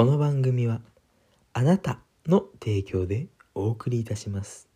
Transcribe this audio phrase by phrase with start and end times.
[0.00, 0.80] この番組は
[1.52, 4.68] あなたの提供でお送りいたします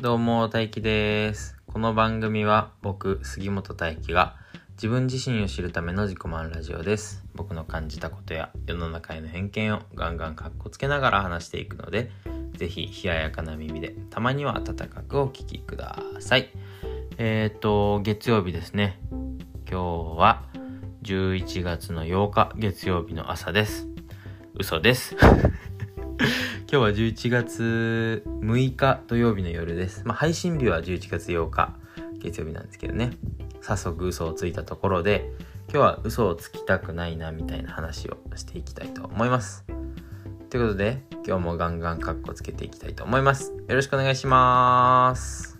[0.00, 1.56] どうも、大輝です。
[1.66, 4.36] この番組は僕、杉本大輝が
[4.74, 7.24] 自分自身を知るための自己満ラジオです。
[7.34, 12.12] 僕の感じたことや世の中への偏見をガンガンカッコつけながら話していくので、
[12.58, 16.50] ぜひ冷ややかな耳で、たまには温かくお聞きください。
[17.16, 18.98] えっ、と、月曜日ですね。
[19.70, 20.42] 今日は
[21.02, 23.86] 11月の8日月曜日の朝です。
[24.54, 25.16] 嘘です。
[25.22, 30.02] 今日は11月6日土曜日の夜です。
[30.04, 31.76] まあ、配信日は11月8日
[32.18, 33.12] 月曜日なんですけどね。
[33.60, 35.30] 早速嘘をついたところで、
[35.68, 39.77] 今日は嘘をつきたくないなみたいな話をしていきたいと思います。
[40.50, 43.52] ということで、今日もガンガンカッコつけていきたいと思います。
[43.68, 45.58] よろしくお願いします。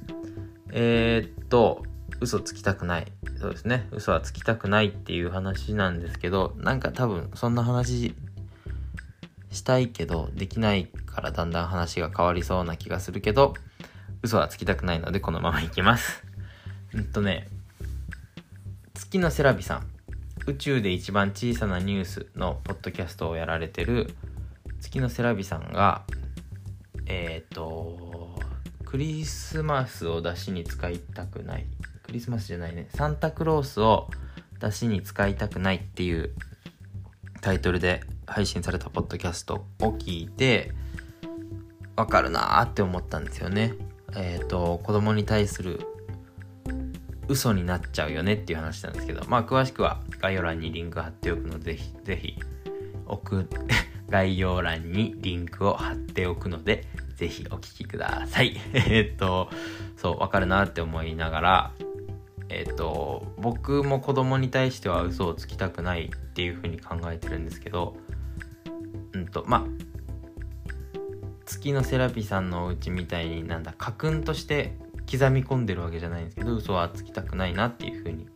[0.71, 1.83] えー、っと、
[2.21, 3.13] 嘘つきたくない。
[3.41, 3.87] そうですね。
[3.93, 8.15] 嘘はつきたくないっていう話なんですけど、なんか多分そんな話
[9.51, 13.55] したいけどできないからだんだん話が変わりそうな気がするけど
[14.23, 16.25] 嘘はつきたくないのでこのままいきます
[16.95, 17.49] うんとね
[18.95, 19.87] 月のセラビさん
[20.47, 24.15] 宇宙で一番小さなニュースのポッドキャストをやられてる
[24.81, 26.05] 月のセラビさんが
[27.07, 28.39] えっ、と
[28.85, 31.67] クリスマスを出しに使いたくない
[32.03, 34.09] クリスマスじゃないねサンタクロースを
[34.61, 36.35] 出しに使いたくないっていう
[37.41, 40.73] タイトルで配信されたポッドキャストを聞いて
[41.97, 43.75] わかるなーって思ったんですよね。
[44.17, 45.81] えっ、と子供に対する
[47.29, 52.37] 嘘になっちゃうよねっていう話なんですけどまあ詳しくは概要欄にリンク貼っておくのでぜひぜひ
[53.07, 53.47] 送
[54.09, 58.57] 概要欄にリンクを貼っておくのでぜひお聞きください。
[58.73, 59.51] えっと
[59.97, 61.73] そうわかるなって思いながら
[62.49, 67.97] えっ、と僕も子供に対しては嘘をつきたくないっていうふうに考えてるんですけど
[69.13, 69.65] うんとまあ
[71.45, 74.77] 月のセラピーさんのお家みたいになんだ家訓として
[75.11, 78.27] 刻み込んでるわけじゃないんですけど嘘はつきたくないなっていうふうに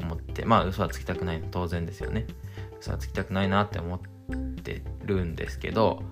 [0.00, 2.26] 思ってまあ嘘はつきたくないの当然ですよね
[2.80, 4.13] 嘘はつきたくないなって思って
[5.04, 6.02] るんですけど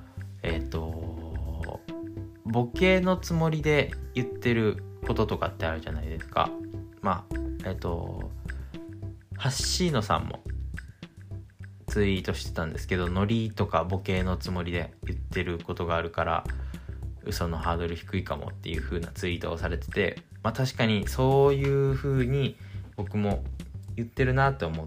[0.43, 1.81] えっ、と
[2.45, 6.51] ボケのつもりで言ってることとかってあるじゃないですか。
[7.01, 8.31] まあえっ、と
[9.37, 10.41] ハッシーノさんも
[11.89, 16.45] ツイートしてたんですけどノリとかボケのつもりで言ってることがあるから
[17.25, 22.57] 嘘のハードル低いかもっていう風なツイートをされててまあ確かにそういう風に
[22.97, 23.45] 僕も
[23.97, 24.87] 言ってるなって思っ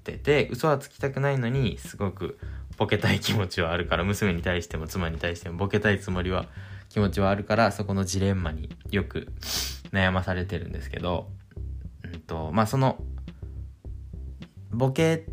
[0.00, 2.38] ってて嘘はつきたくないのにすごく
[2.78, 6.46] ボケたい気持ちはあるから娘に対しても妻に対してもボケたいつもりは
[6.88, 9.28] 気持ちはあるからそこのジレンマによく
[9.92, 11.28] 悩まされてるんですけど
[12.04, 12.96] うんとまあその
[14.70, 15.26] ボケ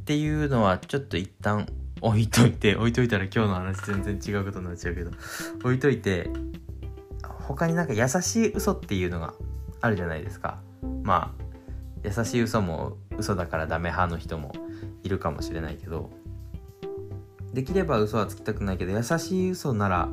[0.00, 1.66] っていうのはちょっと一旦
[2.02, 5.12] 置いといて置いといたら今日の話全然違うことになっちゃうけど
[5.60, 6.28] 置いといて
[7.22, 9.34] 他になんか優しい嘘っていうのが
[9.80, 10.58] あるじゃないですか。
[11.02, 11.41] まあ
[12.04, 14.52] 優しい嘘も嘘だからダメ派の人も
[15.02, 16.10] いるかもしれないけど
[17.52, 20.08] できれば嘘はつきたくないけど優しい嘘なら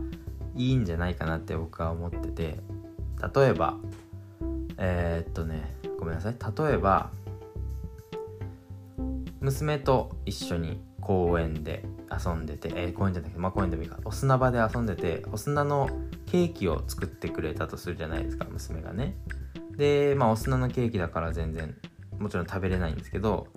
[0.55, 2.59] いいんじゃないかなって僕は思ってて
[3.35, 3.77] 例えば
[4.77, 6.35] えー、っとねごめんなさい。
[6.67, 7.09] 例えば
[9.41, 13.97] 娘と一緒に公園で遊んでて、えー公園じゃなくて、まあ、公園でもいいか。
[14.05, 15.89] お砂場で遊んでてお砂の
[16.25, 19.15] ケーキを作ってくれたとするじゃないですか娘がね。
[19.79, 21.73] でまあお砂のケーキだから全然
[22.19, 23.47] もちろん食べれないんですけど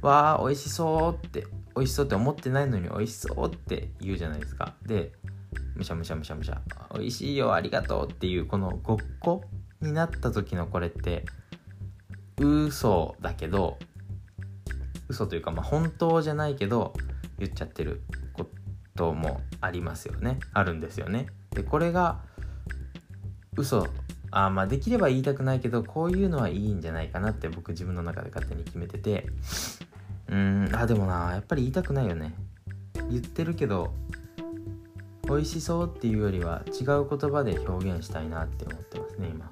[0.00, 4.74] わあ美味しそうって美味しそうって思ってないのに美味しそうって言うじゃないですか。
[4.86, 5.12] で
[5.76, 6.62] むしゃむしゃむしゃむしゃ
[6.94, 9.44] 美味しいよありがとうっていうこのごっこ
[9.82, 11.26] になった時のこれって
[12.38, 13.78] 嘘だけど
[15.08, 16.94] 嘘というかまあ本当じゃないけど
[17.38, 18.00] 言っちゃってる
[18.32, 18.46] こ
[18.96, 20.38] ともありますよね。
[20.54, 21.26] あるんですよね。
[21.50, 22.22] でこれが
[23.58, 23.86] 嘘
[24.44, 29.26] あまあできれば言いたくないけどこういうのはいいんじゃないかなって僕自分の中で勝手に決めてて。
[30.28, 32.34] うーんあでもなやっぱり言いたくないよね。
[33.10, 33.94] 言ってるけど
[35.28, 39.50] 美味しそうっていうよりは違う言葉で表現したいなって思ってますね今。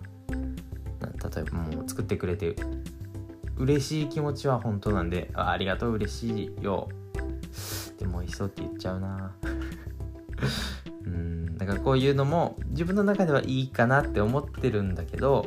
[1.01, 2.57] 例えばもう作ってくれて
[3.57, 6.89] 嬉しい気持ちは本当なんであありがとう嬉しいよ。
[7.99, 9.35] でも美味しそうって言っちゃうな。
[11.65, 15.47] だからこういうのも自分の中ではいいかなって思ってるんだけど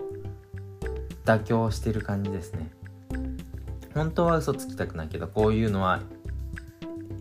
[1.26, 2.72] 妥協してる感じですね。
[3.94, 6.02] 本当は嘘つきたくないけどこういうのは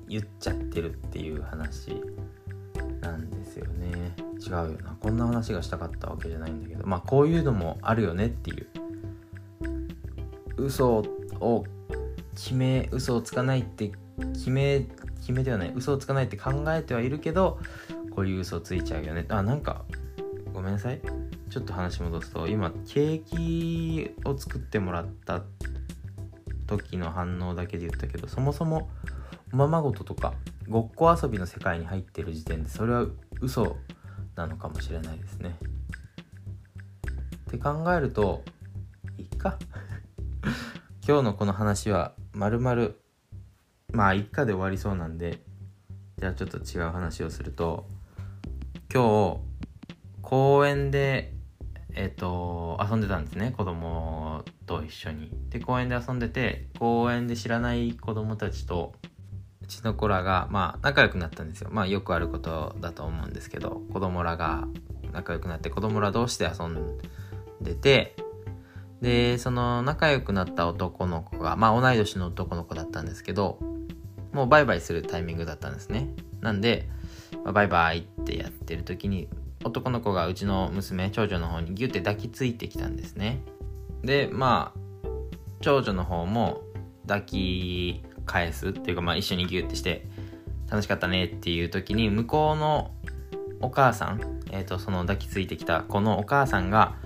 [0.08, 2.02] 言っちゃってるっていう話
[3.00, 4.14] なんですよね。
[4.38, 4.96] 違うよな。
[5.00, 6.86] こんな話がしたかったわけじゃないんだけど。
[6.86, 8.66] まあこういうのもあるよねっていう。
[10.56, 11.04] 嘘
[11.40, 11.64] を
[12.34, 13.92] 決め嘘をつかないって
[14.34, 14.86] 決め
[15.20, 15.72] 決めではない。
[15.74, 17.58] 嘘をつかないって考えてはいるけど
[18.16, 19.26] こういう嘘ついちゃうよね。
[19.28, 19.84] あなんか
[20.54, 21.00] ごめんなさい。
[21.50, 25.42] ちょっと話戻すと今ケーキを作ってもらった
[26.66, 28.88] 時の反応だけで言ったけどそもそも
[29.52, 30.32] おままごととか
[30.66, 33.06] ごっこ遊びの世界に入ってる時点でそれは
[33.40, 33.76] 嘘
[34.34, 35.58] なのかもしれないですね。
[37.48, 38.42] って考えると
[39.18, 39.58] いいか。
[41.06, 42.98] 今日のこの話はまるまる
[43.92, 45.44] まあ一家で終わりそうなんで
[46.16, 47.86] じゃあちょっと違う話をすると
[48.92, 49.40] 今日
[50.22, 51.32] 公園で
[51.94, 53.54] えっ、と遊んでたんですね。
[53.56, 55.30] 子供と一緒に。
[55.48, 58.94] で公園で遊んでて公園で知らない子供たちと
[59.62, 61.70] うちの子らがまあ仲良くなったんですよ。
[61.72, 64.68] まあよくあることだと思うんですけど子供らが
[65.12, 66.98] 仲良くなって子供ら同士で遊ん
[67.62, 68.14] でて
[69.00, 73.58] でその仲良くなった男の子がまあ同い年の男の子だったんですけど
[74.32, 76.10] もうバイバイするタイミングだったんですね。
[76.42, 76.90] なんで、
[77.52, 79.28] バイバイってやってる時に
[79.64, 83.42] 男の子がうちの娘長女の方にギュッて抱きついてきたんですね。
[84.02, 84.78] でまあ
[85.60, 86.62] 長女の方も
[87.06, 90.06] 抱き返すっていうかまあ一緒にギュッてして
[90.70, 92.92] 楽しかったねっていう時に向こうの
[93.60, 96.96] お母さん、え、ー、とその抱きついてきた子のお母さんが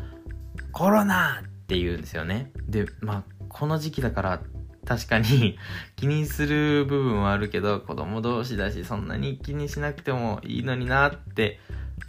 [0.73, 2.51] コロナって言うんですよね。
[2.69, 4.41] でまあこの時期だから
[4.85, 5.59] 確かに
[5.97, 11.61] 気にする部分はあるけど子供同士だしそんなに気にしなくてもいいのになって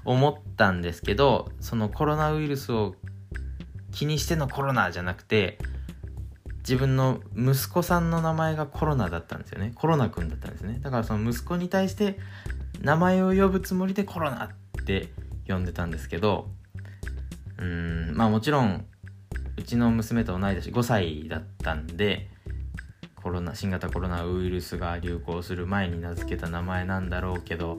[0.06, 2.95] 思ったんですけどそのコロナウイルスを
[3.91, 5.59] 気にしてのコロナじゃなくて
[6.59, 9.71] 自分の息子さんの名前がコロナだったんですよね。
[9.75, 10.79] コロナくんだったんですね。
[10.79, 12.19] だからその息子に対して
[12.81, 14.50] 名前を呼ぶつもりでコロナっ
[14.85, 15.09] て
[15.47, 16.50] 呼んでたんですけど
[17.57, 18.85] うーんまあもちろん
[19.57, 22.29] うちの娘と同い年5歳だったんで
[23.21, 27.77] コロナ新型コロナウイルスが流行する前に名付けた名前なんだろうけど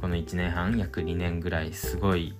[0.00, 2.34] この1年半約2年ぐらいすごい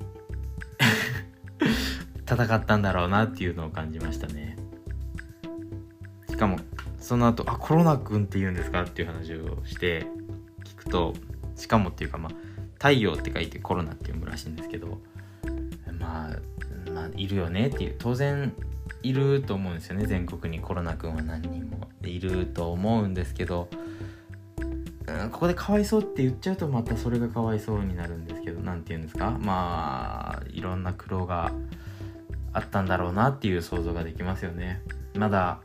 [2.26, 4.56] 戦ったんだろうなっていうのを感じましたね。
[6.28, 6.58] しかも
[6.98, 10.06] その後あコロナくんって言うんですかっていう話をして
[10.64, 11.12] 聞くと
[11.56, 12.32] しかもっていうかまあ
[12.74, 15.00] 太陽って書いてコロナって読むらしいんですけど
[15.98, 18.54] まあ、まあ、いるよねっていう当然
[19.02, 21.88] いると思うんですよね全国にコロナくんは何人も。
[22.02, 23.68] いると思うんですけど
[25.06, 29.30] うんここでかわいそうって言っちゃうとまたそれがかわいそうになるんですけど何て言うんですか？
[29.38, 31.52] まあいろんな苦労が
[32.52, 34.82] あったんだろうなっていう想像ができますよね。
[35.14, 35.60] まだ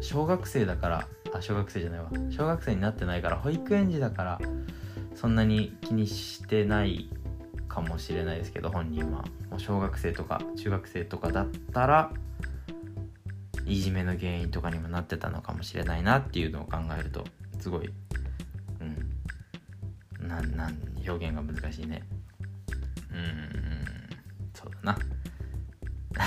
[0.00, 2.10] 小学生だからあ小学生じゃないわ。
[2.30, 4.40] 小学生になってないから保育園児だから
[5.14, 7.10] そんなに気にしてない
[7.68, 9.24] かもしれないですけど本人は。
[9.50, 12.12] もう小学生とか中学生とかだったら
[13.72, 17.24] いじめの原因とかにもなってたのかもしれないなっていうのを考えると
[17.58, 17.90] すごい
[18.80, 20.28] うん。
[20.28, 20.76] なんなん
[21.08, 22.02] 表現が難しいね。
[23.10, 24.10] うん
[24.52, 24.98] そうだな。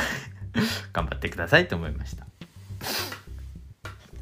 [0.91, 2.25] 頑張ってくださいと思いました。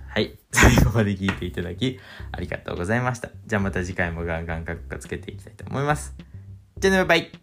[0.09, 0.37] はい。
[0.51, 1.99] 最後まで聞いていただき
[2.31, 3.29] ありがとうございました。
[3.47, 6.13] じゃあまた次回もガンガンカッコつけていきたいと思います。
[6.77, 7.42] じゃあねバイバイ。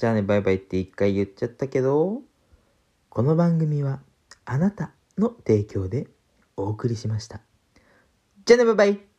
[0.00, 2.22] じゃあねバイバイって一回言っちゃったけど
[3.10, 4.00] この番組は
[4.46, 6.06] あなたの提供で
[6.56, 7.42] お送りしました。
[8.46, 9.09] じゃあねバイバイ